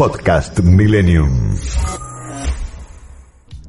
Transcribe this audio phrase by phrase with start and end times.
[0.00, 1.54] Podcast Millennium.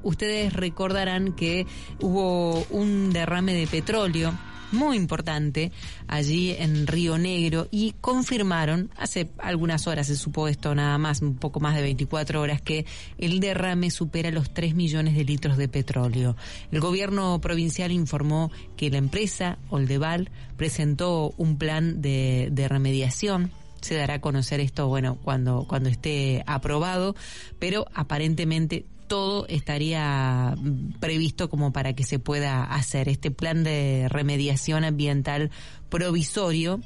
[0.01, 1.67] Ustedes recordarán que
[1.99, 4.31] hubo un derrame de petróleo
[4.71, 5.73] muy importante
[6.07, 11.35] allí en Río Negro y confirmaron, hace algunas horas se supo esto nada más, un
[11.35, 12.85] poco más de 24 horas, que
[13.17, 16.37] el derrame supera los 3 millones de litros de petróleo.
[16.71, 23.51] El gobierno provincial informó que la empresa Oldeval presentó un plan de, de remediación
[23.81, 27.15] se dará a conocer esto, bueno, cuando, cuando esté aprobado,
[27.59, 34.07] pero aparentemente todo estaría mm, previsto como para que se pueda hacer este plan de
[34.09, 35.51] remediación ambiental
[35.89, 36.79] provisorio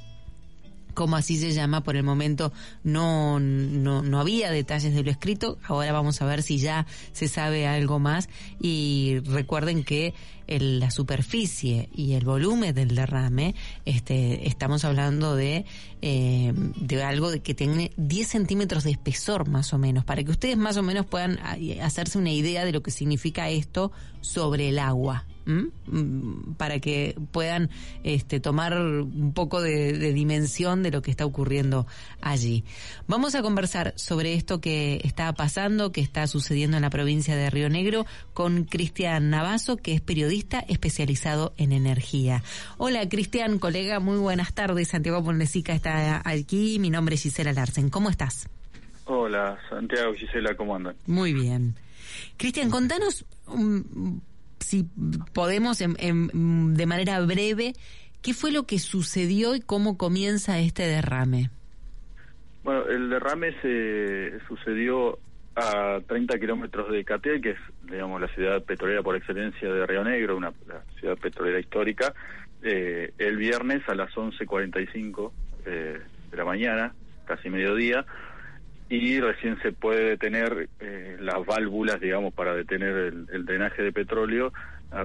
[0.95, 2.51] como así se llama, por el momento
[2.83, 7.27] no, no, no, había detalles de lo escrito, ahora vamos a ver si ya se
[7.27, 8.29] sabe algo más.
[8.59, 10.15] Y recuerden que
[10.47, 13.53] el, la superficie y el volumen del derrame,
[13.85, 15.65] este, estamos hablando de,
[16.01, 20.31] eh, de algo de que tiene 10 centímetros de espesor más o menos, para que
[20.31, 23.91] ustedes más o menos puedan ah, hacerse una idea de lo que significa esto
[24.21, 25.25] sobre el agua.
[25.45, 27.69] Mm, para que puedan
[28.03, 31.85] este, tomar un poco de, dimensión de lo que está ocurriendo
[32.19, 32.63] allí.
[33.07, 37.51] Vamos a conversar sobre esto que está pasando, que está sucediendo en la provincia de
[37.51, 42.41] Río Negro, con Cristian Navazo, que es periodista especializado en energía.
[42.77, 44.87] Hola, Cristian, colega, muy buenas tardes.
[44.87, 46.79] Santiago Ponlesica está aquí.
[46.79, 47.91] Mi nombre es Gisela Larsen.
[47.91, 48.49] ¿Cómo estás?
[49.05, 50.95] Hola, Santiago, Gisela, ¿cómo andan?
[51.05, 51.75] Muy bien.
[52.37, 53.25] Cristian, contanos
[54.75, 54.89] si
[55.33, 57.73] podemos de manera breve,
[58.21, 61.49] ¿qué fue lo que sucedió y cómo comienza este derrame?
[62.63, 65.19] Bueno, el derrame se sucedió
[65.55, 70.03] a 30 kilómetros de Catel, que es, digamos, la ciudad petrolera por excelencia de Río
[70.03, 70.51] Negro, una
[70.99, 72.13] ciudad petrolera histórica,
[72.61, 75.31] eh, el viernes a las 11.45
[75.65, 76.93] eh, de la mañana,
[77.25, 78.05] casi mediodía,
[78.89, 84.53] y recién se puede detener eh, las válvulas, digamos, para detener el, drenaje de petróleo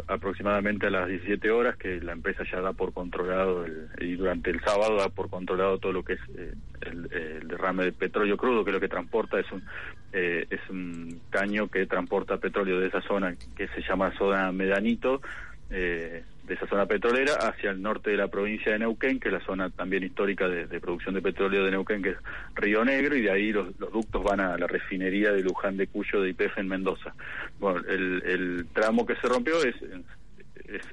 [0.06, 3.64] aproximadamente a las 17 horas, que la empresa ya da por controlado,
[3.98, 6.52] y durante el sábado da por controlado todo lo que es eh,
[6.82, 9.64] el, derrame de petróleo crudo, que lo que transporta es un,
[10.12, 15.22] eh, es un caño que transporta petróleo de esa zona que se llama zona Medanito,
[15.70, 19.34] eh, de esa zona petrolera hacia el norte de la provincia de Neuquén, que es
[19.34, 22.16] la zona también histórica de, producción de petróleo de Neuquén, que es
[22.54, 26.22] Río Negro, y de ahí los, ductos van a la refinería de Luján de Cuyo
[26.22, 27.14] de IPF en Mendoza.
[27.60, 29.76] Bueno, el, el tramo que se rompió es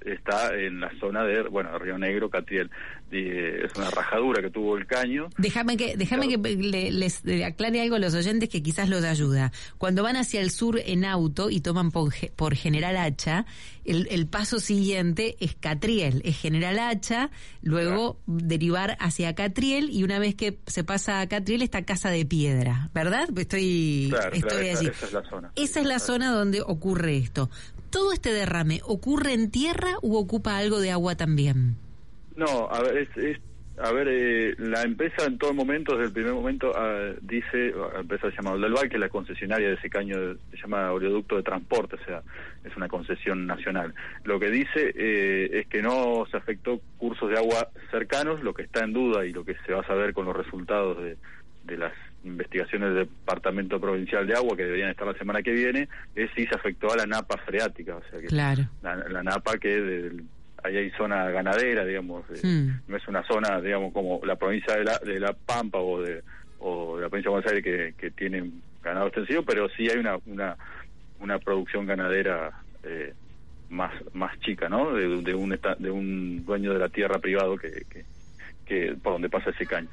[0.05, 2.69] está en la zona de, bueno, Río Negro, Catriel.
[3.11, 5.29] es una rajadura que tuvo el caño.
[5.37, 9.51] Déjame que, déjame que les aclare algo a los oyentes que quizás los ayuda.
[9.77, 13.45] Cuando van hacia el sur en auto y toman por, General Hacha,
[13.85, 17.29] el, paso siguiente es Catriel, es General Hacha,
[17.61, 22.25] luego derivar hacia Catriel y una vez que se pasa a Catriel está Casa de
[22.25, 23.29] Piedra, ¿verdad?
[23.37, 24.87] Estoy, estoy allí.
[24.87, 25.51] Esa, es la zona.
[25.55, 27.49] Esa es la zona donde ocurre esto.
[27.89, 31.75] ¿Todo este derrame ocurre en tierra u ocupa algo de agua también?
[32.35, 33.39] No, a ver, es,
[33.79, 37.99] a ver, eh, la empresa en todo momento, desde el primer momento, uh, dice, la
[37.99, 40.15] empresa se llama Oldelval, que es la concesionaria de ese caño,
[40.49, 42.23] se llama oleoducto de transporte, o sea,
[42.63, 43.93] es una concesión nacional.
[44.23, 48.63] Lo que dice eh, es que no se afectó cursos de agua cercanos, lo que
[48.63, 51.17] está en duda y lo que se va a saber con los resultados de,
[51.65, 51.93] de las
[52.27, 56.45] investigaciones del Departamento Provincial de Agua, que deberían estar la semana que viene, es si
[56.45, 60.23] se afectó a la napa freática, o sea que la, napa que de,
[60.63, 62.81] ahí hay zona ganadera, digamos, eh, hmm.
[62.87, 66.23] no es una zona, digamos, como la provincia de la, de la Pampa o de,
[66.59, 69.97] o de la provincia de Buenos Aires que, que tienen ganado extensivo, pero sí hay
[69.97, 70.55] una, una,
[71.19, 72.51] una producción ganadera
[72.83, 73.13] eh,
[73.69, 74.93] más, más chica, ¿no?
[74.93, 78.05] De, de, un, de un dueño de la tierra privado que, que
[78.67, 79.89] que por donde pasa ese caño.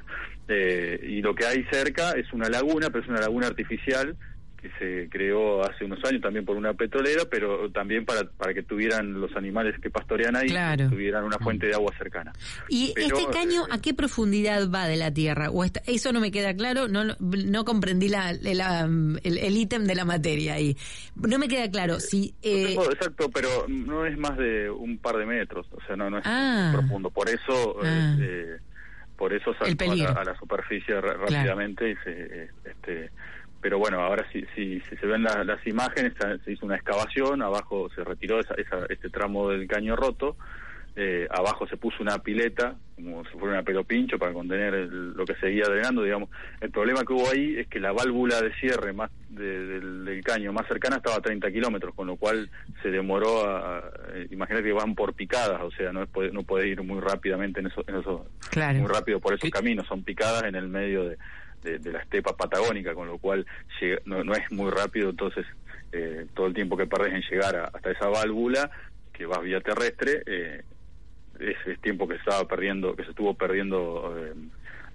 [0.47, 4.15] Eh, y lo que hay cerca es una laguna, pero es una laguna artificial
[4.65, 8.63] que se creó hace unos años también por una petrolera, pero también para, para que
[8.63, 10.47] tuvieran los animales que pastorean ahí,
[10.89, 12.33] tuvieran una fuente de agua cercana.
[12.67, 15.51] ¿Y este caño a qué profundidad va de la tierra?
[15.51, 20.55] o Eso no me queda claro, no, no comprendí la, el ítem de la materia
[20.55, 20.75] ahí.
[21.15, 22.33] No me queda claro si...
[22.41, 22.73] Eh...
[22.73, 26.23] exacto, pero no es más de un par de metros, o sea, no, no es
[26.25, 26.71] ah.
[26.73, 27.09] profundo.
[27.09, 27.77] Por eso...
[27.83, 28.15] Ah.
[28.19, 28.57] Eh,
[29.15, 33.11] por eso saltó a la, superficie rápidamente y se, este,
[33.65, 36.13] pero bueno, ahora si, si, se ven las imágenes,
[36.45, 38.53] se hizo una excavación, abajo se retiró esa,
[38.89, 40.37] este tramo del caño roto,
[40.95, 45.25] eh, abajo se puso una pileta, como si fuera una pelo pincho para contener lo
[45.25, 46.29] que seguía drenando, digamos.
[46.61, 50.67] El problema que hubo ahí es que la válvula de cierre más del, caño más
[50.67, 52.47] cercana estaba a 30 kilómetros, con lo cual
[52.83, 53.83] se demoró a,
[54.29, 57.65] imagínate que van por picadas, o sea, no puede, no puede ir muy rápidamente en
[57.65, 61.17] eso, en eso muy rápido por esos caminos, son picadas en el medio de,
[61.65, 63.45] de, la estepa patagónica, con lo cual
[64.05, 65.45] no, no es muy rápido, entonces
[65.91, 68.69] eh, todo el tiempo que perdés en llegar hasta esa válvula,
[69.11, 70.61] que vas vía terrestre, eh,
[71.39, 74.33] es, tiempo que se estaba perdiendo, que se estuvo perdiendo eh,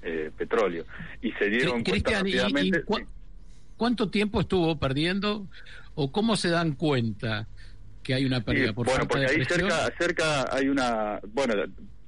[0.02, 0.84] eh, petróleo.
[1.22, 2.84] Y se dieron cuenta rápidamente...
[3.76, 5.46] ¿Cuánto tiempo estuvo perdiendo
[5.94, 7.48] o cómo se dan cuenta
[8.02, 11.18] que hay una pérdida por Bueno, porque ahí cerca, cerca hay una...
[11.32, 11.54] Bueno,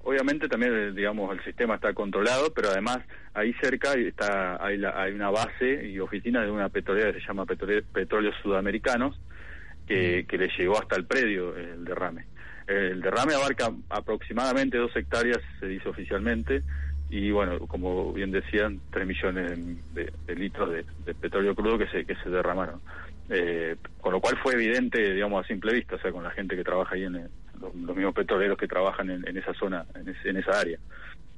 [0.04, 2.98] obviamente también digamos el sistema está controlado pero además
[3.34, 7.46] ahí cerca está hay, hay una base y oficina de una petrolera que se llama
[7.46, 9.18] Petróleos Sudamericanos
[9.86, 12.24] que, que le llegó hasta el predio el derrame.
[12.66, 16.62] El derrame abarca aproximadamente dos hectáreas se dice oficialmente
[17.10, 19.58] y bueno como bien decían tres millones
[19.92, 22.80] de, litros de, petróleo crudo que se que se derramaron.
[23.28, 26.56] Eh, con lo cual fue evidente digamos a simple vista o sea con la gente
[26.56, 27.28] que trabaja ahí en
[27.70, 30.78] el, los, mismos petroleros que trabajan en, esa zona, en, esa área.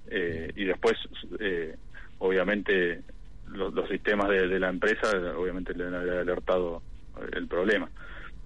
[0.09, 0.97] Eh, y después,
[1.41, 1.76] eh,
[2.19, 3.03] obviamente,
[3.49, 6.82] los sistemas de, la empresa, obviamente, le han alertado
[7.32, 7.88] el problema.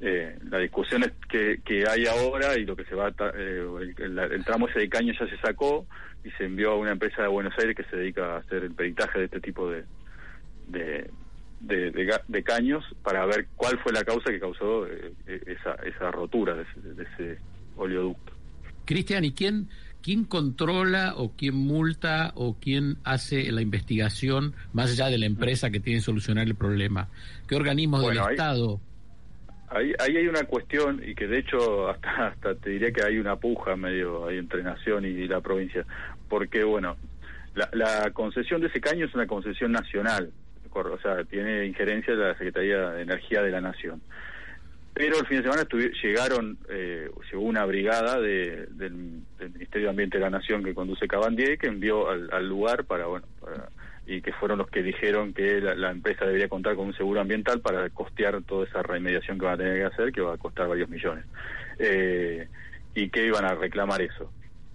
[0.00, 4.68] Eh, la discusión es que, que hay ahora y lo que se va el, tramo
[4.68, 5.86] ese de caño ya se sacó
[6.24, 8.74] y se envió a una empresa de Buenos Aires que se dedica a hacer el
[8.74, 9.84] peritaje de este tipo de,
[10.68, 11.10] de,
[11.60, 14.86] de, caños para ver cuál fue la causa que causó
[15.26, 17.38] esa, esa rotura de ese
[17.78, 18.32] oleoducto.
[18.84, 19.68] Cristian, ¿y quién,
[20.02, 25.70] quién controla o quién multa o quién hace la investigación más allá de la empresa
[25.70, 27.08] que tiene que solucionar el problema?
[27.46, 28.80] ¿Qué organismos del Estado?
[29.70, 33.18] Ahí, ahí hay una cuestión y que de hecho hasta, hasta te diría que hay
[33.18, 35.84] una puja medio ahí entre Nación y la provincia,
[36.28, 36.96] porque bueno,
[37.54, 40.32] la, la concesión de ese caño es una concesión nacional,
[40.86, 44.00] o sea, tiene injerencia de la Secretaría de Energía de la Nación.
[44.98, 45.64] Pero el fin de semana
[46.02, 48.68] llegaron, eh, llegó una brigada del,
[49.38, 53.24] Ministerio de Ambiente de la Nación que conduce Cabandier, que envió al, lugar para, bueno,
[54.08, 57.60] y que fueron los que dijeron que la, empresa debería contar con un seguro ambiental
[57.60, 60.66] para costear toda esa remediación que va a tener que hacer, que va a costar
[60.66, 61.24] varios millones.
[61.78, 62.48] Eh,
[62.96, 64.32] y que iban a reclamar eso.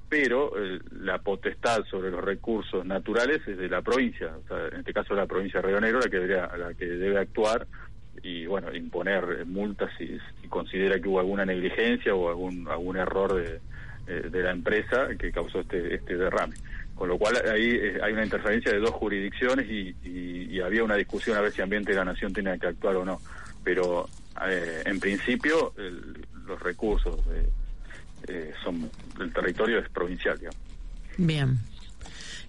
[0.07, 4.79] Pero eh, la potestad sobre los recursos naturales es de la provincia, o sea, en
[4.79, 7.67] este caso la provincia de Río Negro la que la que debe actuar
[8.21, 10.17] y bueno imponer multas si,
[10.49, 13.59] considera que hubo alguna negligencia o algún algún error de,
[14.07, 16.55] eh, de la empresa que causó este este derrame.
[16.95, 20.95] Con lo cual ahí eh, hay una interferencia de dos jurisdicciones y, y, había una
[20.95, 23.19] discusión a ver si Ambiente de la Nación tenía que actuar o no.
[23.63, 24.07] Pero
[24.47, 25.73] eh, en principio
[26.45, 27.19] los recursos
[28.63, 30.57] son del territorio es provincial digamos.
[31.17, 31.57] bien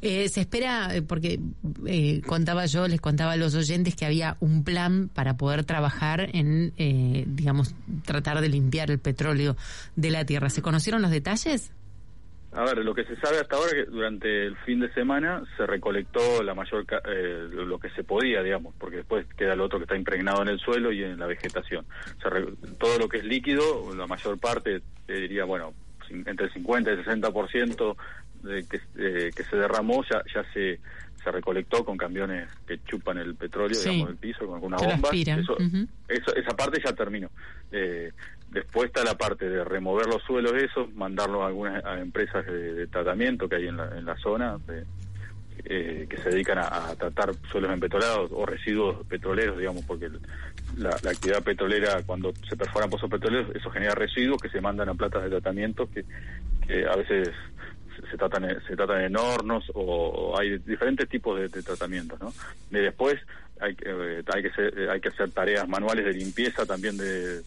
[0.06, 1.40] eh, se espera, eh, porque
[1.86, 6.28] eh, contaba yo, les contaba a los oyentes que había un plan para poder trabajar
[6.34, 6.74] en,
[7.34, 7.74] digamos,
[8.04, 9.56] tratar de limpiar el petróleo
[9.96, 10.50] de la tierra.
[10.50, 11.72] ¿Se conocieron los detalles?
[12.52, 15.42] A ver, lo que se sabe hasta ahora es que durante el fin de semana
[15.56, 16.84] se recolectó la mayor
[17.50, 20.60] lo que se podía, digamos, porque después queda lo otro que está impregnado en el
[20.60, 21.86] suelo y en la vegetación.
[22.78, 25.72] todo lo que es líquido, la mayor parte, te diría, bueno,
[26.10, 27.96] entre el 50 y el 60%
[28.44, 30.80] que, eh, que se derramó ya, ya se,
[31.24, 35.10] se recolectó con camiones que chupan el petróleo, digamos, del piso, con alguna bomba.
[35.12, 37.30] Eso, esa parte ya terminó.
[37.72, 38.12] Eh,
[38.50, 43.48] después está la parte de remover los suelos esos, mandarlos a algunas empresas de, tratamiento
[43.48, 44.58] que hay en la, en la zona,
[45.64, 50.10] eh, que se dedican a, tratar suelos empetrolados o residuos petroleros, digamos, porque
[50.76, 54.94] la, actividad petrolera, cuando se perforan pozos petroleros, eso genera residuos que se mandan a
[54.94, 56.04] platas de tratamiento que,
[56.66, 57.30] que a veces
[58.10, 62.32] se tratan se tratan en hornos o, hay diferentes tipos de, tratamientos no
[62.70, 63.16] y después
[63.60, 67.42] hay eh, hay que hacer, hay que hacer tareas manuales de limpieza también de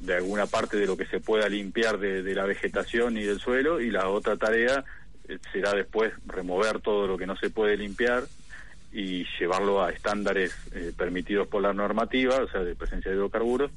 [0.00, 3.80] de alguna parte de lo que se pueda limpiar de, la vegetación y del suelo
[3.80, 4.84] y la otra tarea
[5.28, 8.22] eh, será después remover todo lo que no se puede limpiar
[8.92, 13.72] y llevarlo a estándares eh, permitidos por la normativa, o sea, de presencia de hidrocarburos,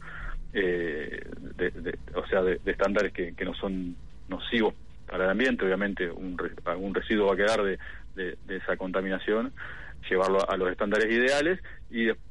[0.54, 3.96] de, o sea, de, estándares que, que no son
[4.30, 4.76] nocivos
[5.12, 7.78] para el ambiente, obviamente un, algún residuo va a quedar de,
[8.16, 9.52] de, esa contaminación,
[10.10, 12.31] llevarlo a, los estándares ideales y después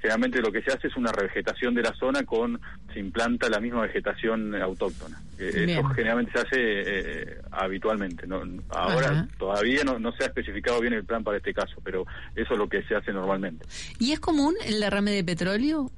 [0.00, 2.60] generalmente lo que se hace es una revegetación de la zona con
[2.92, 5.20] se implanta la misma vegetación autóctona.
[5.38, 8.26] Eh, eso generalmente se hace eh, habitualmente.
[8.26, 8.42] ¿no?
[8.68, 12.52] Ahora todavía no, no, se ha especificado bien el plan para este caso, pero eso
[12.52, 13.66] es lo que se hace normalmente.
[13.98, 15.90] ¿Y es común el derrame de petróleo?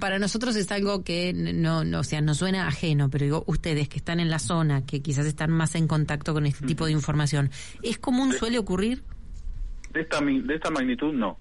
[0.00, 3.88] Para nosotros es algo que no, no, o sea, nos suena ajeno, pero digo, ustedes
[3.88, 6.92] que están en la zona, que quizás están más en contacto con este tipo de
[6.92, 7.50] información,
[7.82, 9.02] ¿es común, suele ocurrir?
[9.92, 11.38] De esta, de esta magnitud no.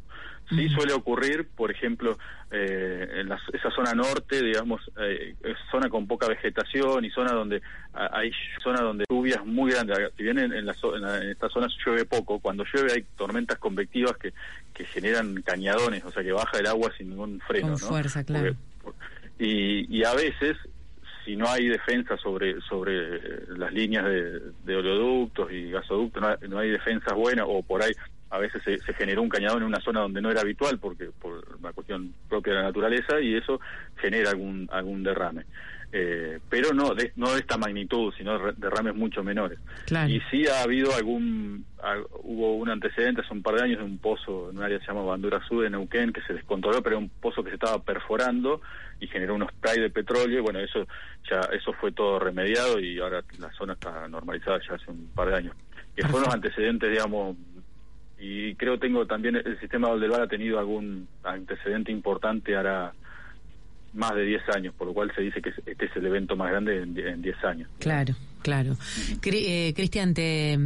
[0.49, 2.17] Sí suele ocurrir, por ejemplo,
[2.51, 5.35] eh, en esa zona norte, digamos, eh,
[5.69, 7.61] zona con poca vegetación y zona donde
[7.93, 8.31] hay
[8.63, 9.97] zona donde lluvias muy grandes.
[10.15, 14.33] Si bien en, la, en, esta zona llueve poco, cuando llueve hay tormentas convectivas que,
[14.73, 17.69] que generan cañadones, o sea que baja el agua sin ningún freno.
[17.69, 18.55] Con fuerza, claro.
[19.37, 20.55] y, y a veces
[21.25, 26.37] si no hay defensa sobre sobre las líneas de, de oleoductos y gasoductos, no hay,
[26.47, 27.91] no hay defensas buenas o por ahí
[28.29, 31.57] a veces se, generó un cañadón en una zona donde no era habitual porque por
[31.59, 33.59] una cuestión propia de la naturaleza y eso
[33.97, 35.45] genera algún algún derrame.
[35.93, 39.57] Eh, pero no de, no de esta magnitud sino derrames mucho menores.
[40.07, 41.65] Y sí ha habido algún
[42.23, 44.85] hubo un antecedente hace un par de años de un pozo en un área que
[44.85, 47.55] se llama Bandura Sur de Neuquén que se descontroló pero era un pozo que se
[47.55, 48.59] estaba perforando
[48.99, 50.85] y generó unos spray de petróleo y bueno eso
[51.29, 55.29] ya eso fue todo remediado y ahora la zona está normalizada ya hace un par
[55.29, 55.55] de años.
[55.95, 57.37] Que fueron los antecedentes digamos
[58.19, 62.93] y creo tengo también el sistema Valdelvar ha tenido algún antecedente importante ahora
[63.93, 66.49] más de 10 años, por lo cual se dice que este es el evento más
[66.49, 67.69] grande en 10 años.
[67.79, 68.13] Claro.
[68.47, 68.77] Claro.
[69.25, 70.57] Eh, Cristian, te,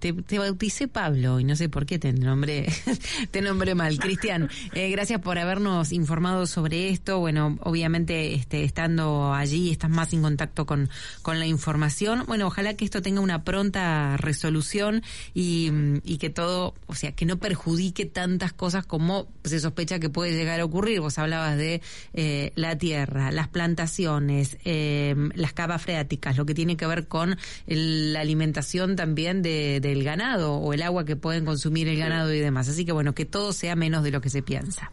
[0.00, 2.66] te, bauticé Pablo y no sé por qué te nombré,
[3.30, 4.00] te nombré mal.
[4.00, 7.20] Cristian, eh, gracias por habernos informado sobre esto.
[7.20, 10.90] Bueno, obviamente este, estando allí estás más en contacto con,
[11.22, 12.24] con la información.
[12.26, 15.70] Bueno, ojalá que esto tenga una pronta resolución y,
[16.02, 20.32] y que todo, o sea, que no perjudique tantas cosas como se sospecha que puede
[20.32, 20.98] llegar a ocurrir.
[20.98, 21.80] Vos hablabas de
[22.12, 27.19] eh, la tierra, las plantaciones, las cavas freáticas, lo que tiene que ver con
[27.66, 32.40] la alimentación también de, del ganado o el agua que pueden consumir el ganado y
[32.40, 32.68] demás.
[32.68, 34.90] Así que bueno, que todo sea menos de lo que se piensa.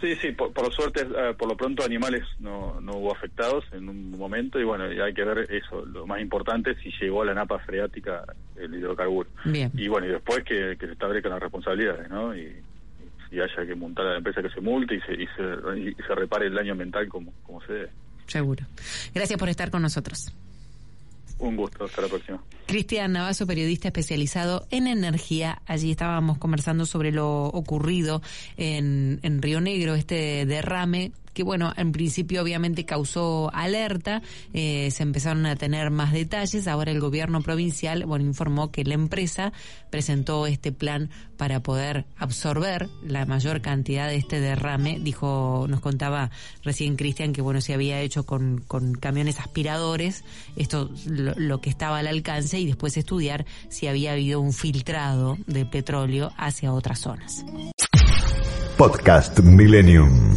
[0.00, 4.10] Sí, sí, por, suerte, eh, por lo pronto animales no, no hubo afectados en un
[4.10, 7.60] momento y bueno, hay que ver eso, lo más importante si llegó a la napa
[7.60, 8.24] freática
[8.56, 9.30] el hidrocarburo.
[9.44, 9.70] Bien.
[9.74, 12.36] Y bueno, y después que, que se establezcan las responsabilidades, ¿no?
[12.36, 12.52] Y,
[13.30, 15.94] y haya que montar a la empresa que se multe y se, y se, y
[15.94, 17.90] se repare el daño ambiental como, como se debe.
[18.26, 18.64] Seguro.
[19.14, 20.32] Gracias por estar con nosotros.
[21.42, 22.40] Un gusto, hasta la próxima.
[22.66, 25.60] Cristian Navazo, periodista especializado en energía.
[25.66, 28.22] Allí estábamos conversando sobre lo ocurrido
[28.56, 34.22] en, en Río Negro, este derrame que bueno, en principio obviamente causó alerta,
[34.52, 38.94] eh, se empezaron a tener más detalles, ahora el gobierno provincial, bueno, informó que la
[38.94, 39.52] empresa
[39.90, 46.30] presentó este plan para poder absorber la mayor cantidad de este derrame, dijo, nos contaba
[46.62, 50.24] recién Cristian que bueno, se había hecho con, con camiones aspiradores,
[50.56, 55.36] esto lo, lo que estaba al alcance y después estudiar si había habido un filtrado
[55.46, 57.44] de petróleo hacia otras zonas.
[58.76, 60.36] Podcast Millennium.